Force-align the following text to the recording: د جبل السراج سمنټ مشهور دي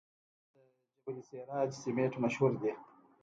د 0.53 0.55
جبل 1.03 1.15
السراج 1.21 1.69
سمنټ 1.81 2.13
مشهور 2.23 2.51
دي 2.61 2.71